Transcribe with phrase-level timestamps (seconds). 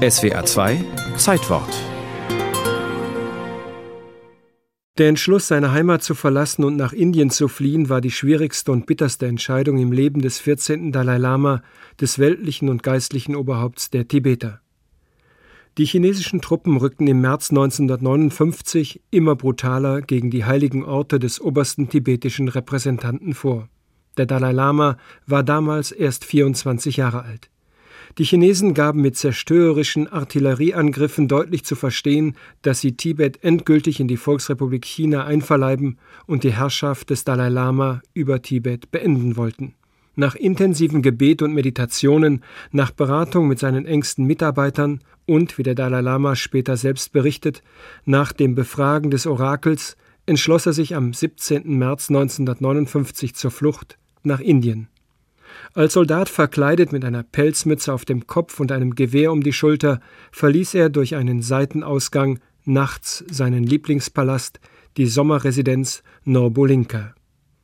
[0.00, 0.82] SWA 2
[1.18, 1.68] Zeitwort
[4.96, 8.86] Der Entschluss, seine Heimat zu verlassen und nach Indien zu fliehen, war die schwierigste und
[8.86, 10.90] bitterste Entscheidung im Leben des 14.
[10.90, 11.62] Dalai Lama,
[12.00, 14.62] des weltlichen und geistlichen Oberhaupts der Tibeter.
[15.76, 21.90] Die chinesischen Truppen rückten im März 1959 immer brutaler gegen die heiligen Orte des obersten
[21.90, 23.68] tibetischen Repräsentanten vor.
[24.16, 24.96] Der Dalai Lama
[25.26, 27.50] war damals erst 24 Jahre alt.
[28.18, 34.16] Die Chinesen gaben mit zerstörerischen Artillerieangriffen deutlich zu verstehen, dass sie Tibet endgültig in die
[34.16, 39.74] Volksrepublik China einverleiben und die Herrschaft des Dalai Lama über Tibet beenden wollten.
[40.16, 46.00] Nach intensiven Gebet und Meditationen, nach Beratung mit seinen engsten Mitarbeitern und, wie der Dalai
[46.00, 47.62] Lama später selbst berichtet,
[48.04, 49.96] nach dem Befragen des Orakels
[50.26, 51.78] entschloss er sich am 17.
[51.78, 54.88] März 1959 zur Flucht nach Indien.
[55.74, 60.00] Als Soldat verkleidet mit einer Pelzmütze auf dem Kopf und einem Gewehr um die Schulter
[60.32, 64.60] verließ er durch einen Seitenausgang nachts seinen Lieblingspalast,
[64.96, 67.14] die Sommerresidenz Norbolinka.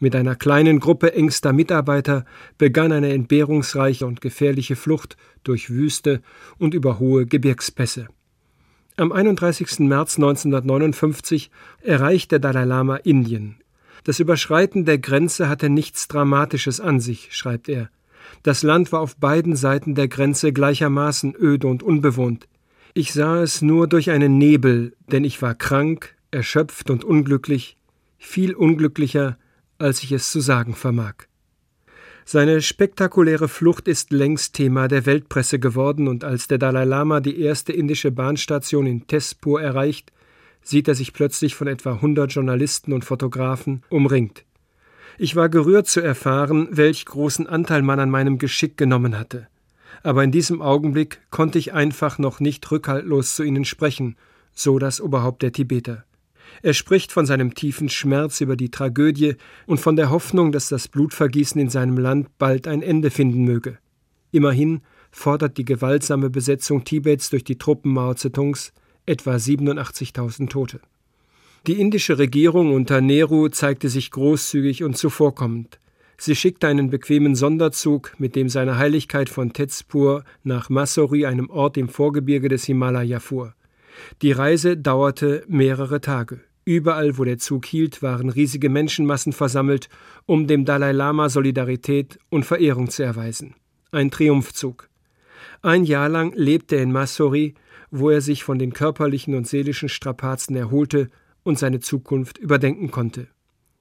[0.00, 2.24] Mit einer kleinen Gruppe engster Mitarbeiter
[2.56, 6.22] begann eine entbehrungsreiche und gefährliche Flucht durch Wüste
[6.58, 8.06] und über hohe Gebirgspässe.
[8.96, 9.80] Am 31.
[9.80, 11.50] März 1959
[11.82, 13.56] erreichte Dalai Lama Indien.
[14.04, 17.90] Das Überschreiten der Grenze hatte nichts Dramatisches an sich, schreibt er.
[18.42, 22.48] Das Land war auf beiden Seiten der Grenze gleichermaßen öde und unbewohnt.
[22.94, 27.76] Ich sah es nur durch einen Nebel, denn ich war krank, erschöpft und unglücklich,
[28.18, 29.38] viel unglücklicher,
[29.78, 31.14] als ich es zu sagen vermag.
[32.24, 37.40] Seine spektakuläre Flucht ist längst Thema der Weltpresse geworden, und als der Dalai Lama die
[37.40, 40.12] erste indische Bahnstation in Tezpur erreicht,
[40.62, 44.44] sieht er sich plötzlich von etwa 100 Journalisten und Fotografen umringt.
[45.18, 49.48] Ich war gerührt zu erfahren, welch großen Anteil man an meinem Geschick genommen hatte.
[50.02, 54.16] Aber in diesem Augenblick konnte ich einfach noch nicht rückhaltlos zu ihnen sprechen,
[54.52, 56.04] so das Oberhaupt der Tibeter.
[56.62, 59.36] Er spricht von seinem tiefen Schmerz über die Tragödie
[59.66, 63.78] und von der Hoffnung, dass das Blutvergießen in seinem Land bald ein Ende finden möge.
[64.30, 68.72] Immerhin fordert die gewaltsame Besetzung Tibets durch die Truppen Mao Zedongs
[69.08, 70.80] etwa 87.000 Tote.
[71.66, 75.78] Die indische Regierung unter Nehru zeigte sich großzügig und zuvorkommend.
[76.16, 81.76] Sie schickte einen bequemen Sonderzug, mit dem seine Heiligkeit von Tezpur nach Masori, einem Ort
[81.76, 83.54] im Vorgebirge des Himalaya, fuhr.
[84.22, 86.40] Die Reise dauerte mehrere Tage.
[86.64, 89.88] Überall, wo der Zug hielt, waren riesige Menschenmassen versammelt,
[90.26, 93.54] um dem Dalai Lama Solidarität und Verehrung zu erweisen.
[93.90, 94.87] Ein Triumphzug.
[95.62, 97.54] Ein Jahr lang lebte er in Masori
[97.90, 101.08] wo er sich von den körperlichen und seelischen Strapazen erholte
[101.42, 103.28] und seine Zukunft überdenken konnte.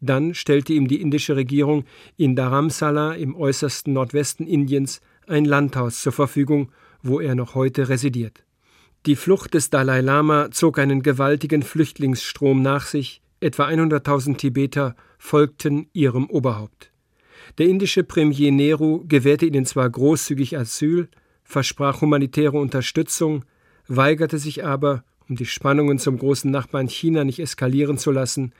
[0.00, 1.84] Dann stellte ihm die indische Regierung
[2.16, 6.72] in Dharamsala im äußersten Nordwesten Indiens ein Landhaus zur Verfügung,
[7.02, 8.44] wo er noch heute residiert.
[9.06, 15.88] Die Flucht des Dalai Lama zog einen gewaltigen Flüchtlingsstrom nach sich, etwa 100.000 Tibeter folgten
[15.92, 16.92] ihrem Oberhaupt.
[17.58, 21.08] Der indische Premier Nehru gewährte ihnen zwar großzügig Asyl,
[21.50, 23.44] versprach humanitäre Unterstützung,
[23.88, 28.52] weigerte sich aber, um die Spannungen zum großen Nachbarn China nicht eskalieren zu lassen,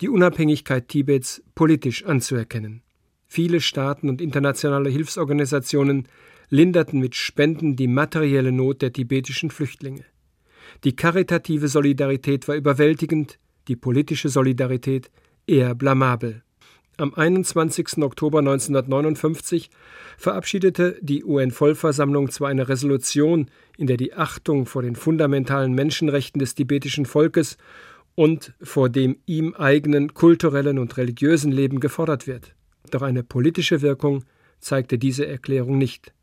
[0.00, 2.82] die Unabhängigkeit Tibets politisch anzuerkennen.
[3.26, 6.06] Viele Staaten und internationale Hilfsorganisationen
[6.48, 10.04] linderten mit Spenden die materielle Not der tibetischen Flüchtlinge.
[10.84, 15.10] Die karitative Solidarität war überwältigend, die politische Solidarität
[15.48, 16.42] eher blamabel.
[16.98, 17.98] Am 21.
[17.98, 19.68] Oktober 1959
[20.16, 26.54] verabschiedete die UN-Vollversammlung zwar eine Resolution, in der die Achtung vor den fundamentalen Menschenrechten des
[26.54, 27.58] tibetischen Volkes
[28.14, 32.54] und vor dem ihm eigenen kulturellen und religiösen Leben gefordert wird.
[32.90, 34.24] Doch eine politische Wirkung
[34.58, 36.14] zeigte diese Erklärung nicht.